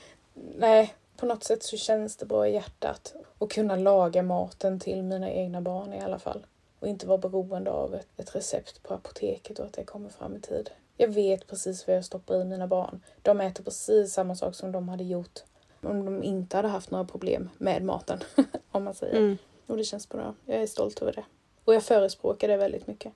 [0.58, 5.02] nej, på något sätt så känns det bra i hjärtat att kunna laga maten till
[5.02, 6.46] mina egna barn i alla fall.
[6.80, 10.37] Och inte vara beroende av ett, ett recept på apoteket och att det kommer fram
[10.37, 10.70] i tid.
[10.96, 13.02] Jag vet precis vad jag stoppar i mina barn.
[13.22, 15.40] De äter precis samma sak som de hade gjort
[15.80, 18.18] om de inte hade haft några problem med maten.
[18.70, 19.16] om man säger.
[19.16, 19.38] Mm.
[19.66, 20.35] Och det känns bra.
[20.46, 21.24] Jag är stolt över det.
[21.64, 23.12] Och jag förespråkar det väldigt mycket.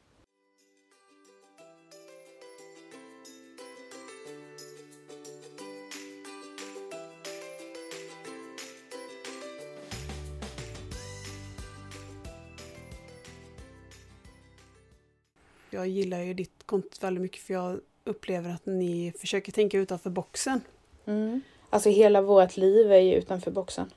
[15.76, 20.10] Jag gillar ju ditt konto väldigt mycket för jag upplever att ni försöker tänka utanför
[20.10, 20.60] boxen.
[21.06, 21.40] Mm.
[21.70, 23.90] Alltså hela vårt liv är ju utanför boxen.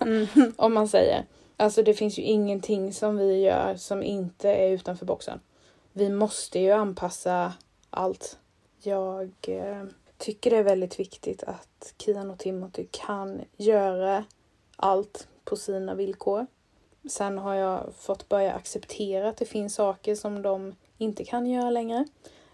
[0.00, 0.26] Mm.
[0.56, 1.24] Om man säger.
[1.56, 5.40] Alltså det finns ju ingenting som vi gör som inte är utanför boxen.
[5.92, 7.52] Vi måste ju anpassa
[7.90, 8.38] allt.
[8.82, 9.84] Jag eh,
[10.18, 14.24] tycker det är väldigt viktigt att Kian och Timothy kan göra
[14.76, 16.46] allt på sina villkor.
[17.08, 21.70] Sen har jag fått börja acceptera att det finns saker som de inte kan göra
[21.70, 22.04] längre.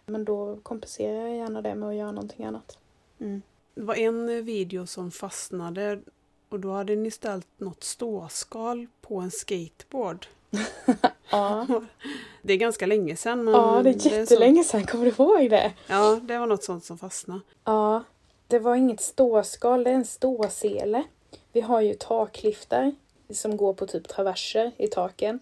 [0.06, 2.78] Men då kompenserar jag gärna det med att göra någonting annat.
[3.18, 3.42] Mm.
[3.74, 6.00] Det var en video som fastnade
[6.48, 10.26] och då hade ni ställt något ståskal på en skateboard.
[11.30, 11.66] Ja,
[12.42, 13.44] Det är ganska länge sedan.
[13.44, 14.86] Men ja det är jättelänge sedan.
[14.86, 15.72] Kommer du ihåg det?
[15.86, 17.40] Ja, det var något sånt som fastnade.
[17.64, 18.04] Ja,
[18.46, 21.04] det var inget ståskal, det är en ståsele.
[21.52, 22.92] Vi har ju takliftar
[23.34, 25.40] som går på typ traverser i taken.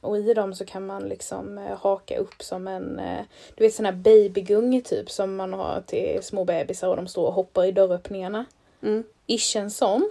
[0.00, 3.74] Och i dem så kan man liksom eh, haka upp som en, eh, du vet
[3.74, 7.64] sån här babygunge typ som man har till små bebisar och de står och hoppar
[7.64, 8.44] i dörröppningarna.
[8.82, 9.04] Mm.
[9.26, 10.10] Ish en sån.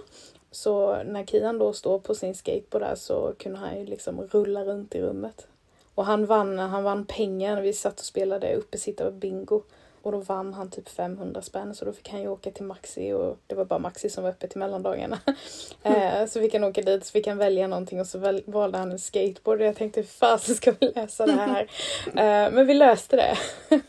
[0.50, 4.64] Så när Kian då står på sin skateboard där så kunde han ju liksom rulla
[4.64, 5.46] runt i rummet.
[5.94, 9.62] Och han vann, han vann pengar när vi satt och spelade uppesittare bingo.
[10.06, 13.12] Och då vann han typ 500 spänn så då fick han ju åka till Maxi
[13.12, 15.18] och det var bara Maxi som var öppet i mellandagarna.
[15.82, 18.78] eh, så fick han åka dit så fick han välja någonting och så väl, valde
[18.78, 21.62] han en skateboard och jag tänkte hur fasen ska vi lösa det här?
[22.06, 23.36] eh, men vi löste det.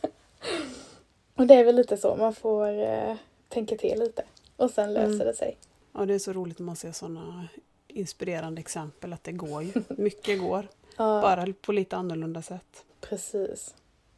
[1.36, 3.16] och det är väl lite så, man får eh,
[3.50, 4.24] tänka till lite.
[4.56, 5.28] Och sen löser Mm.
[5.28, 5.58] det sig.
[5.94, 7.48] Ja, det är så roligt när man ser sådana
[7.88, 9.72] inspirerande exempel att det går ju.
[9.88, 10.68] Mycket går.
[10.98, 12.84] Ja, Bara på lite annorlunda sätt.
[13.02, 13.76] precis.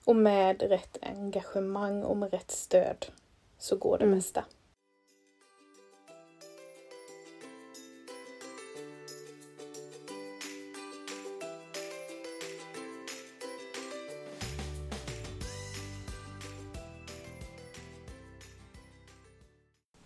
[0.10, 3.06] Och med rätt engagemang och med rätt stöd
[3.58, 4.16] så går det Mm.
[4.16, 4.46] mesta.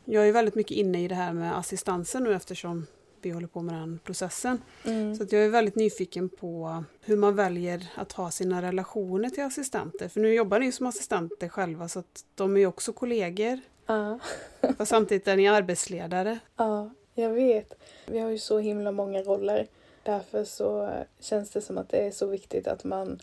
[0.06, 2.88] Jag är väldigt mycket inne i det här med assistansen nu eftersom
[3.26, 4.62] vi håller på med den processen.
[4.86, 5.16] Mm.
[5.16, 10.08] Så jag är väldigt nyfiken på hur man väljer att ha sina relationer till assistenter.
[10.08, 13.60] För nu jobbar ni ju som assistenter själva så att de är ju också kollegor.
[13.86, 14.20] Ja.
[14.78, 16.40] Fast samtidigt är ni arbetsledare.
[16.56, 17.74] Ja, jag vet.
[18.06, 19.68] Vi har ju så himla många roller.
[20.04, 23.20] Därför så känns det som att det är så viktigt att man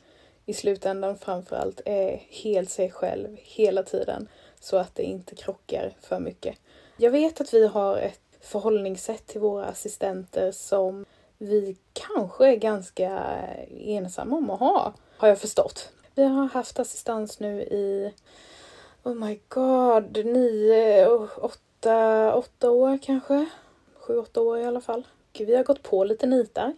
[0.47, 4.29] i slutändan framförallt är helt sig själv hela tiden.
[4.61, 6.57] Så att det inte krockar för mycket.
[6.97, 11.05] Jag vet att vi har ett förhållningssätt till våra assistenter som
[11.38, 13.11] vi kanske är ganska
[13.70, 15.92] ensamma om att ha, har jag förstått.
[16.14, 18.14] Vi har haft assistans nu i,
[19.03, 23.46] oh my god, nio, åtta, åtta år kanske.
[23.94, 25.07] Sju, åtta år i alla fall.
[25.35, 26.74] Och vi har gått på lite nitar.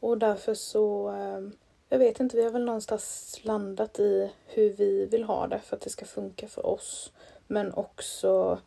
[0.00, 1.52] Och därför så, ehm,
[1.88, 5.76] jag vet inte, vi har väl någonstans landat i hur vi vill ha det för
[5.76, 7.12] att det ska funka för oss.
[7.46, 8.58] Men också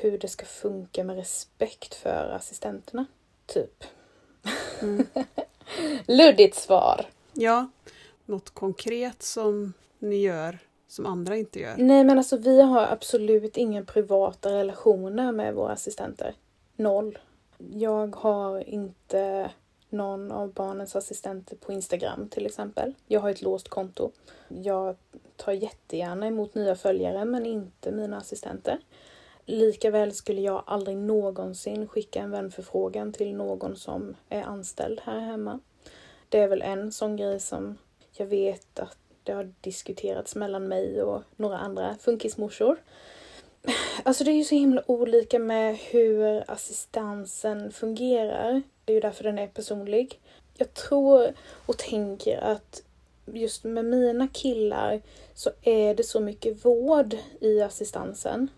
[0.00, 3.06] hur det ska funka med respekt för assistenterna.
[3.46, 3.84] Typ.
[4.82, 5.06] Mm.
[6.06, 7.06] Luddigt svar.
[7.32, 7.68] Ja,
[8.26, 10.58] något konkret som ni gör
[10.88, 11.74] som andra inte gör.
[11.76, 16.34] Nej men alltså vi har absolut inga privata relationer med våra assistenter.
[16.76, 17.18] Noll.
[17.58, 19.50] Jag har inte
[19.88, 22.94] någon av barnens assistenter på Instagram till exempel.
[23.06, 24.10] Jag har ett låst konto.
[24.48, 24.96] Jag
[25.36, 28.78] tar jättegärna emot nya följare men inte mina assistenter.
[29.50, 35.60] Likaväl skulle jag aldrig någonsin skicka en vänförfrågan till någon som är anställd här hemma.
[36.28, 37.78] Det är väl en sån grej som
[38.12, 42.76] jag vet att det har diskuterats mellan mig och några andra funkismorsor.
[44.02, 48.62] Alltså det är ju så himla olika med hur assistansen fungerar.
[48.84, 50.20] Det är ju därför den är personlig.
[50.56, 51.32] Jag tror
[51.66, 52.82] och tänker att
[53.26, 55.00] just med mina killar
[55.34, 58.48] så är det så mycket vård i assistansen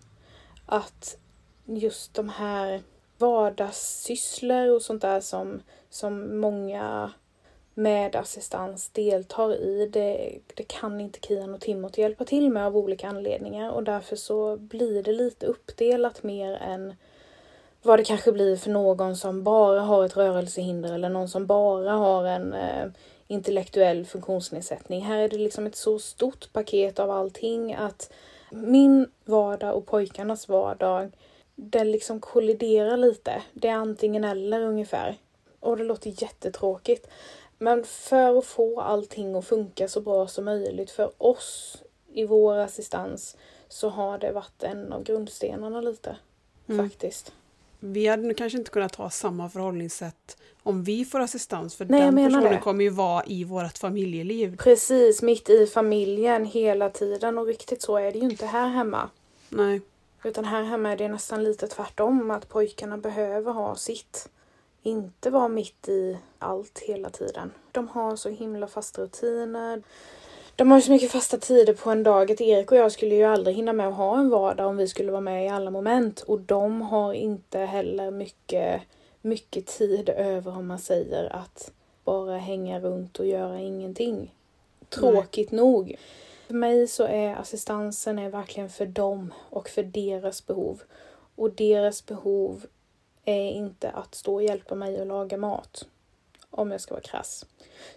[0.71, 1.17] att
[1.65, 2.81] just de här
[3.17, 7.11] vardagssysslor och sånt där som, som många
[7.73, 12.77] med assistans deltar i, det, det kan inte Kian och Timothy hjälpa till med av
[12.77, 16.93] olika anledningar och därför så blir det lite uppdelat mer än
[17.81, 21.91] vad det kanske blir för någon som bara har ett rörelsehinder eller någon som bara
[21.91, 22.85] har en eh,
[23.27, 25.01] intellektuell funktionsnedsättning.
[25.01, 28.11] Här är det liksom ett så stort paket av allting att
[28.51, 31.11] min vardag och pojkarnas vardag,
[31.55, 33.41] den liksom kolliderar lite.
[33.53, 35.17] Det är antingen eller ungefär.
[35.59, 37.07] Och det låter jättetråkigt.
[37.57, 41.77] Men för att få allting att funka så bra som möjligt för oss
[42.13, 43.37] i vår assistans
[43.67, 46.15] så har det varit en av grundstenarna lite.
[46.67, 46.89] Mm.
[46.89, 47.33] Faktiskt.
[47.79, 52.15] vi hade kanske inte kunnat ha samma förhållningssätt om vi får assistans för Nej, den
[52.15, 52.57] personen det.
[52.57, 54.57] kommer ju vara i vårt familjeliv.
[54.57, 59.09] Precis, mitt i familjen hela tiden och riktigt så är det ju inte här hemma.
[59.49, 59.81] Nej.
[60.23, 64.29] Utan här hemma är det nästan lite tvärtom, att pojkarna behöver ha sitt.
[64.83, 67.51] Inte vara mitt i allt hela tiden.
[67.71, 69.83] De har så himla fasta rutiner.
[70.55, 73.15] De har ju så mycket fasta tider på en dag att Erik och jag skulle
[73.15, 75.71] ju aldrig hinna med att ha en vardag om vi skulle vara med i alla
[75.71, 76.19] moment.
[76.21, 78.81] Och de har inte heller mycket,
[79.21, 81.71] mycket tid över om man säger att
[82.03, 84.35] bara hänga runt och göra ingenting.
[84.89, 85.95] Tråkigt nog.
[86.47, 90.81] För mig så är assistansen är verkligen för dem och för deras behov.
[91.35, 92.65] Och deras behov
[93.25, 95.85] är inte att stå och hjälpa mig att laga mat.
[96.49, 97.45] Om jag ska vara krass.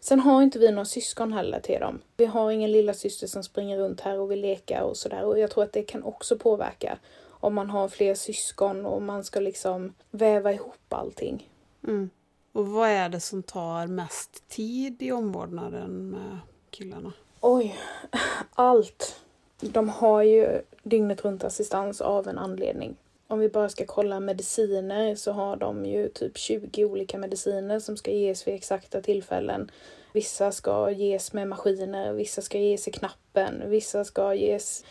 [0.01, 2.01] Sen har inte vi några syskon heller till dem.
[2.17, 5.25] Vi har ingen lilla syster som springer runt här och vill leka och sådär.
[5.25, 6.99] Och jag tror att det kan också påverka.
[7.45, 11.51] Om man har fler syskon och man ska liksom väva ihop allting.
[11.87, 12.11] Mm.
[12.53, 16.39] Och vad är det som tar mest tid i omvårdnaden med
[16.71, 17.13] killarna?
[17.41, 17.77] Oj,
[18.55, 19.21] allt.
[19.61, 22.97] De har ju dygnet runt assistans av en anledning.
[23.27, 27.97] Om vi bara ska kolla mediciner så har de ju typ 20 olika mediciner som
[27.97, 29.71] ska ges vid exakta tillfällen.
[30.13, 34.85] Vissa ska ges med maskiner, vissa ska ges i knappen, vissa ska ges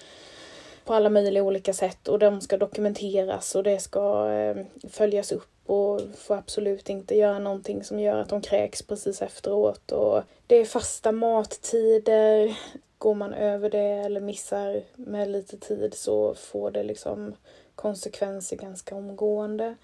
[0.85, 5.49] på alla möjliga olika sätt och de ska dokumenteras och det ska eh, följas upp
[5.65, 9.91] och får absolut inte göra någonting som gör att de kräks precis efteråt.
[9.91, 12.57] Och det är fasta mattider.
[12.97, 17.35] Går man över det eller missar med lite tid så får det liksom
[17.75, 19.75] konsekvenser ganska omgående.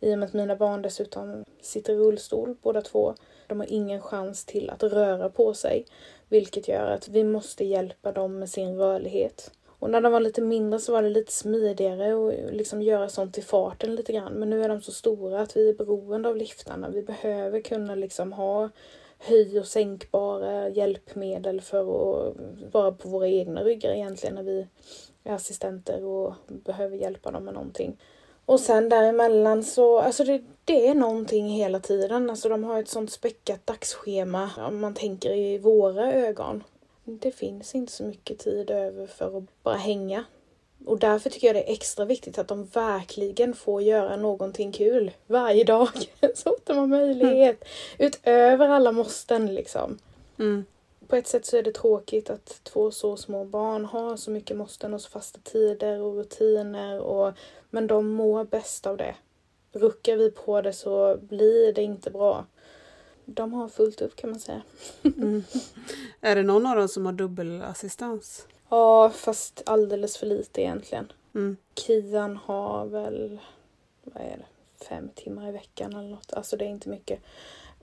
[0.00, 3.14] I och med att mina barn dessutom sitter i rullstol båda två.
[3.46, 5.86] De har ingen chans till att röra på sig.
[6.28, 9.50] Vilket gör att vi måste hjälpa dem med sin rörlighet.
[9.78, 13.38] Och när de var lite mindre så var det lite smidigare och liksom göra sånt
[13.38, 14.32] i farten lite grann.
[14.32, 16.88] Men nu är de så stora att vi är beroende av liftarna.
[16.88, 18.70] Vi behöver kunna liksom ha
[19.18, 22.36] höj och sänkbara hjälpmedel för att
[22.72, 24.66] vara på våra egna ryggar egentligen när vi
[25.24, 27.96] är assistenter och behöver hjälpa dem med någonting.
[28.44, 32.30] Och sen däremellan så, alltså det, det är någonting hela tiden.
[32.30, 36.64] Alltså de har ett sånt späckat dagsschema om man tänker i våra ögon.
[37.10, 40.24] Det finns inte så mycket tid över för att bara hänga.
[40.86, 45.10] Och därför tycker jag det är extra viktigt att de verkligen får göra någonting kul
[45.26, 45.88] varje dag.
[46.34, 47.64] Så att de har möjlighet.
[47.98, 49.98] Utöver alla måsten liksom.
[50.38, 50.64] Mm.
[51.08, 54.56] På ett sätt så är det tråkigt att två så små barn har så mycket
[54.56, 57.00] måsten och så fasta tider och rutiner.
[57.00, 57.32] Och,
[57.70, 59.14] men de mår bäst av det.
[59.72, 62.46] Ruckar vi på det så blir det inte bra.
[63.30, 64.62] De har fullt upp kan man säga.
[65.02, 65.44] Mm.
[66.20, 68.46] Är det någon av dem som har dubbelassistans?
[68.68, 71.12] Ja, fast alldeles för lite egentligen.
[71.34, 71.56] Mm.
[71.74, 73.38] Kian har väl,
[74.02, 76.32] vad är det, fem timmar i veckan eller något.
[76.32, 77.20] Alltså det är inte mycket.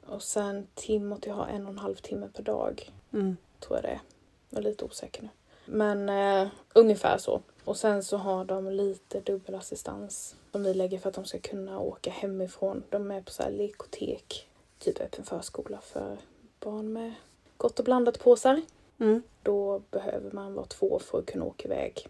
[0.06, 3.38] Och sen Timothy har en och en halv timme per dag, Mm.
[3.60, 4.00] tror jag det är.
[4.50, 5.30] Jag är lite osäker nu.
[5.66, 7.42] Men eh, ungefär så.
[7.64, 11.80] Och sen så har de lite dubbelassistans som vi lägger för att de ska kunna
[11.80, 12.84] åka hemifrån.
[12.90, 14.48] De är på så här lekotek,
[14.80, 16.18] typ öppen förskola för
[16.60, 17.14] barn med
[17.58, 18.62] gott och blandat påsar.
[19.00, 19.24] Mm.
[19.44, 22.08] Då behöver man vara två för att kunna åka iväg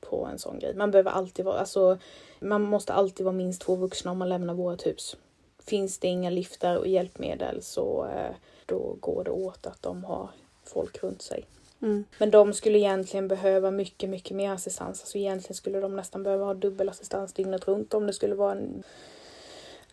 [0.00, 0.74] på en sån grej.
[0.74, 1.98] Man behöver alltid vara, alltså
[2.40, 5.16] man måste alltid vara minst två vuxna om man lämnar vårt hus.
[5.58, 8.34] Finns det inga liftar och hjälpmedel så eh,
[8.66, 10.28] då går det åt att de har
[10.64, 11.46] folk runt sig.
[11.82, 12.04] Mm.
[12.18, 15.00] Men de skulle egentligen behöva mycket, mycket mer assistans.
[15.00, 18.82] Alltså egentligen skulle de nästan behöva ha dubbelassistans dygnet runt om det skulle vara en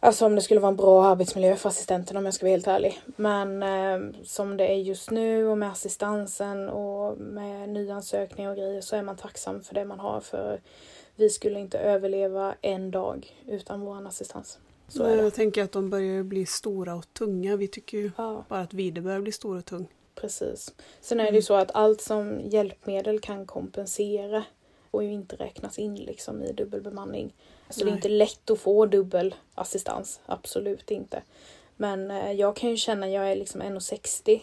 [0.02, 2.68] Alltså om det skulle vara en bra arbetsmiljö för assistenten om jag ska vara helt
[2.68, 3.02] ärlig.
[3.16, 8.82] Men eh, som det är just nu och med assistansen och med nyansökningar och grejer
[8.82, 10.62] så är man tacksam för det man har för
[11.16, 14.58] vi skulle inte överleva en dag utan vår assistans.
[14.88, 15.16] Så det.
[15.16, 17.56] Jag tänker att de börjar bli stora och tunga.
[17.56, 19.88] Vi tycker ju Ja, bara att Vide börjar bli stor och tung.
[20.16, 20.74] precis.
[21.02, 21.42] Sen är det ju Mm.
[21.42, 24.44] så att allt som hjälpmedel kan kompensera
[24.92, 27.34] och ju inte räknas in liksom i dubbelbemanning.
[27.70, 27.96] Så det är Nej.
[27.96, 31.22] inte lätt att få dubbel assistans, absolut inte.
[31.78, 34.40] Men eh, jag kan ju känna, jag är liksom 1,60.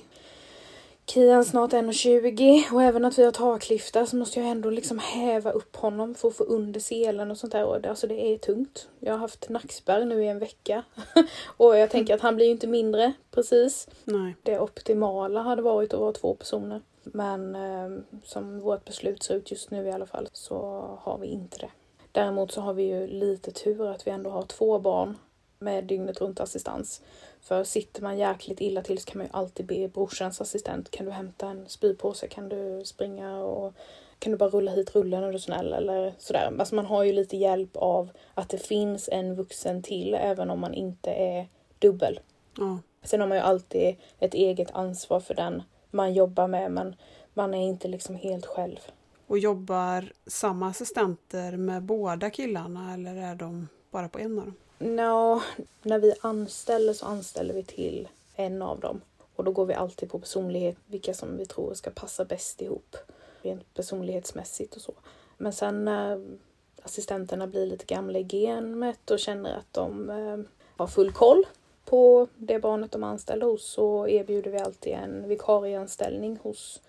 [1.06, 5.50] Kian snart 1,20 och även att vi har taklyftar så måste jag ändå liksom häva
[5.50, 7.64] upp honom för att få under selen och sånt där.
[7.64, 8.88] Och det, alltså det är tungt.
[9.00, 10.82] Jag har haft nackspärr nu i en vecka.
[11.56, 13.88] och jag tänker att han blir ju inte mindre precis.
[14.04, 14.36] Nej.
[14.42, 16.80] Det optimala hade varit att vara två personer.
[17.02, 20.56] Men eh, som vårt beslut ser ut just nu i alla fall så
[21.02, 21.70] har vi inte det.
[22.16, 25.18] Däremot så har vi ju lite tur att vi ändå har två barn
[25.58, 27.02] med dygnet runt assistans.
[27.40, 30.90] För sitter man jäkligt illa till så kan man ju alltid be brorsans assistent.
[30.90, 32.28] Kan du hämta en spypåse?
[32.28, 33.74] Kan du springa och
[34.18, 36.52] kan du bara rulla hit rullen är du snäll eller sådär.
[36.58, 40.60] Alltså man har ju lite hjälp av att det finns en vuxen till även om
[40.60, 41.48] man inte är
[41.78, 42.20] dubbel.
[42.58, 42.78] Ja.
[43.02, 46.96] Sen har man ju alltid ett eget ansvar för den man jobbar med men
[47.34, 48.80] man är inte liksom helt själv.
[49.26, 54.54] Och jobbar samma assistenter med båda killarna eller är de bara på en av dem?
[54.78, 55.42] No,
[55.82, 59.00] när vi anställer så anställer vi till en av dem.
[59.36, 62.96] Och då går vi alltid på personlighet, vilka som vi tror ska passa bäst ihop.
[63.42, 64.94] Rent personlighetsmässigt och så.
[65.38, 66.36] Men sen när
[66.82, 70.38] assistenterna blir lite gamla i gamet och känner att de eh,
[70.76, 71.46] har full koll
[71.84, 76.82] på det barnet de är anställda hos så erbjuder vi alltid en vikarieanställning hos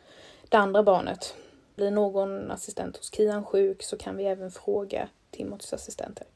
[0.50, 1.36] det andra barnet.
[1.78, 6.28] Blir någon assistent hos Kian sjuk så kan vi även fråga Timothys assistenter.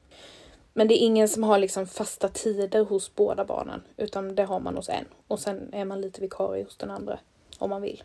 [0.74, 4.60] Men det är ingen som har liksom fasta tider hos båda barnen utan det har
[4.60, 5.06] man hos en.
[5.28, 7.20] Och sen är man lite vikarie hos den andra
[7.58, 8.04] om man vill.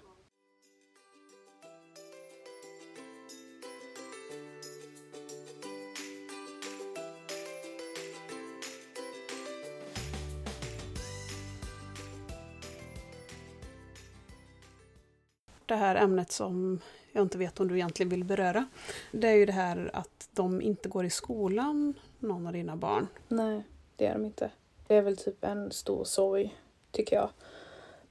[15.66, 16.80] Det här ämnet som
[17.16, 18.66] jag inte vet om du egentligen vill beröra.
[19.12, 23.06] Det är ju det här att de inte går i skolan, någon av dina barn.
[23.28, 23.62] Nej,
[23.96, 24.50] det är de inte.
[24.86, 26.56] Det är väl typ en stor sorg,
[26.90, 27.28] tycker jag.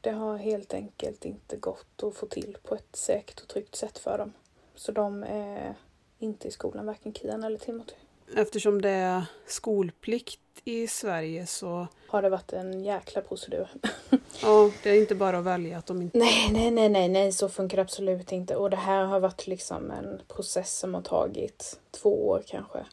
[0.01, 3.97] Det har helt enkelt inte gått att få till på ett säkert och tryggt sätt
[3.97, 4.33] för dem.
[4.75, 5.75] Så de är
[6.19, 7.95] inte i skolan, varken Kian eller Timothy.
[8.35, 13.67] Eftersom det är skolplikt i Sverige så Har det varit en jäkla procedur.
[14.41, 16.17] ja, det är inte bara att välja att de inte...
[16.17, 18.55] Nej, nej, nej, nej, nej, så funkar det absolut inte.
[18.55, 22.85] Och det här har varit liksom en process som har tagit två år kanske.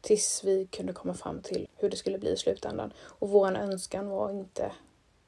[0.00, 2.92] Tills vi kunde komma fram till hur det skulle bli i slutändan.
[3.00, 4.72] Och vår önskan var inte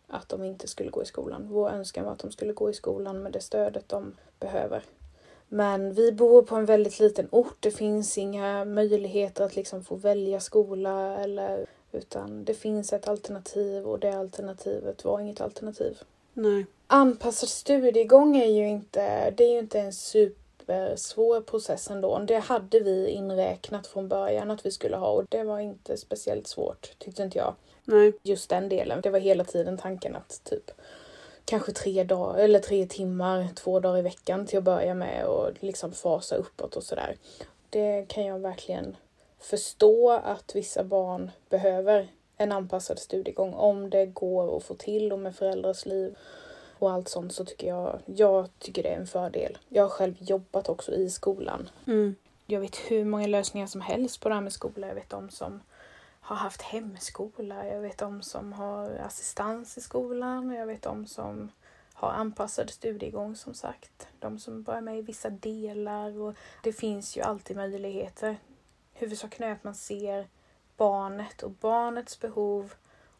[0.08, 1.48] att de inte skulle gå i skolan.
[1.48, 4.82] Vår önskan var att de skulle gå i skolan med det stödet de behöver.
[5.48, 7.56] Men vi bor på en väldigt liten ort.
[7.60, 13.86] Det finns inga möjligheter att liksom få välja skola eller utan det finns ett alternativ
[13.86, 15.98] och det alternativet var inget alternativ.
[16.32, 16.66] Nej.
[16.86, 22.18] Anpassad studiegång är ju inte, det är ju inte en supersvår process ändå.
[22.18, 26.46] Det hade vi inräknat från början att vi skulle ha och det var inte speciellt
[26.46, 27.54] svårt, tyckte inte jag.
[27.84, 28.12] Nej.
[28.22, 29.00] Just den delen.
[29.00, 30.70] Det var hela tiden tanken att typ
[31.44, 35.50] kanske tre dagar eller tre timmar, två dagar i veckan till att börja med och
[35.60, 37.16] liksom fasa uppåt och sådär.
[37.70, 38.96] Det kan jag verkligen
[39.44, 45.18] förstå att vissa barn behöver en anpassad studiegång om det går att få till och
[45.18, 46.16] med föräldrars liv
[46.78, 49.58] och allt sånt så tycker jag, jag tycker det är en fördel.
[49.68, 51.70] Jag har själv jobbat också i skolan.
[51.86, 52.14] Mm.
[52.46, 54.86] Jag vet hur många lösningar som helst på det här med skola.
[54.86, 55.60] Jag vet de som
[56.20, 61.50] har haft hemskola, jag vet de som har assistans i skolan, jag vet de som
[61.94, 64.08] har anpassad studiegång som sagt.
[64.20, 68.36] De som bara är med i vissa delar och det finns ju alltid möjligheter.
[69.02, 70.28] Huvudsaken är att man ser
[70.76, 72.72] barnet och barnets behov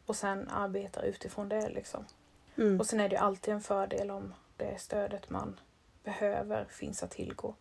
[0.05, 2.05] och sen arbetar utifrån det liksom.
[2.55, 2.79] Mm.
[2.79, 5.59] Och sen är det ju alltid en fördel om det stödet man
[6.03, 7.55] behöver finns att tillgå.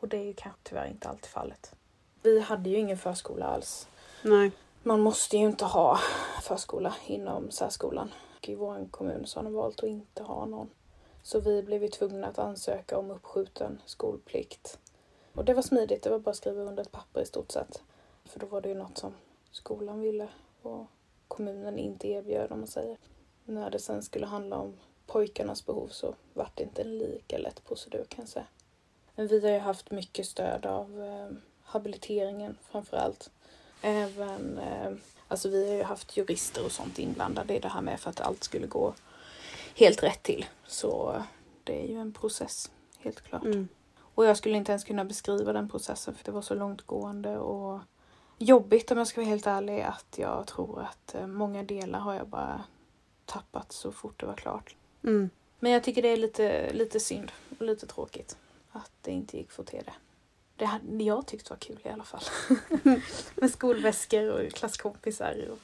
[0.00, 1.74] Och det är ju kanske tyvärr inte alltid fallet.
[2.22, 3.88] Vi hade ju ingen förskola alls.
[4.22, 4.52] Nej.
[4.82, 5.98] Man måste ju inte ha
[6.42, 8.12] förskola inom särskolan.
[8.36, 10.70] Och I vår kommun så har de valt att inte ha någon.
[11.22, 14.78] Så vi blev ju tvungna att ansöka om uppskjuten skolplikt.
[15.34, 17.82] Och det var smidigt, det var bara att skriva under ett papper i stort sett.
[18.24, 19.14] För då var det ju något som
[19.50, 20.28] skolan ville
[20.62, 20.86] och
[21.28, 22.98] kommunen inte erbjöd om man säger.
[23.44, 27.64] När det sen skulle handla om pojkarnas behov så var det inte en lika lätt
[27.64, 28.46] procedur kan jag säga.
[29.14, 33.30] Men vi har ju haft mycket stöd av eh, habiliteringen framför allt.
[33.82, 34.92] Även, eh,
[35.28, 38.20] alltså vi har ju haft jurister och sånt inblandade i det här med för att
[38.20, 38.94] allt skulle gå
[39.76, 40.46] helt rätt till.
[40.66, 41.22] Så eh,
[41.64, 43.44] det är ju en process, helt klart.
[43.44, 43.68] Mm.
[44.14, 47.80] Och jag skulle inte ens kunna beskriva den processen för det var så långtgående och
[48.38, 52.14] jobbigt om jag ska vara helt ärlig att jag tror att eh, många delar har
[52.14, 52.64] jag bara
[53.24, 54.76] tappat så fort det var klart.
[55.04, 55.30] Mm.
[55.58, 58.36] Men jag tycker det är lite, lite synd och lite tråkigt
[58.72, 59.94] att det inte gick att få till det.
[60.56, 62.22] Det hade jag tyckt var kul i alla fall.
[63.34, 65.58] Med skolväskor och klasskompisar och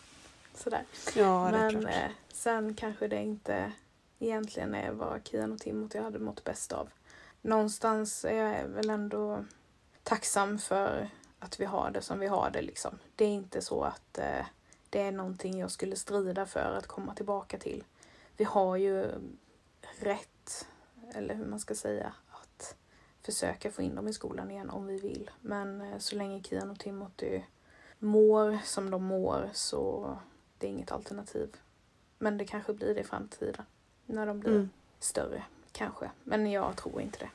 [0.54, 0.84] sådär.
[1.16, 3.72] Ja, Men eh, sen kanske det inte
[4.18, 6.88] egentligen är vad Kian och Timothy hade mått bäst av.
[7.42, 9.44] Någonstans är jag väl ändå
[10.02, 12.98] tacksam för att vi har det som vi har det liksom.
[13.16, 14.46] Det är inte så att eh,
[14.90, 17.84] det är någonting jag skulle strida för att komma tillbaka till.
[18.36, 19.10] Vi har ju
[20.00, 20.66] rätt,
[21.14, 22.76] eller hur man ska säga, att
[23.22, 25.30] försöka få in dem i skolan igen om vi vill.
[25.40, 27.42] Men eh, så länge Kian och Timothy
[27.98, 30.16] mår som de mår så
[30.58, 31.56] det är inget alternativ.
[32.18, 33.64] Men det kanske blir det i framtiden.
[34.06, 34.70] När de blir Mm.
[34.98, 35.44] större,
[35.78, 37.30] Kanske, men jag tror inte det.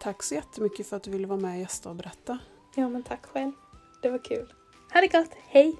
[0.00, 2.38] Tack så jättemycket för att du ville vara med och gästa och berätta.
[2.74, 3.52] Ja, men tack själv.
[4.02, 4.52] Det var kul.
[4.92, 5.30] Ha det gott!
[5.46, 5.76] Hej!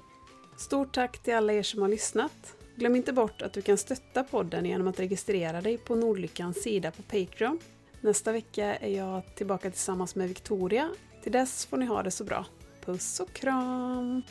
[0.57, 2.55] Stort tack till alla er som har lyssnat.
[2.75, 6.91] Glöm inte bort att du kan stötta podden genom att registrera dig på Nordlyckans sida
[6.91, 7.59] på Patreon
[8.05, 10.89] Nästa vecka är jag tillbaka tillsammans med Victoria.
[11.23, 12.45] Till dess får ni ha det så bra.
[12.85, 14.21] Puss och kram!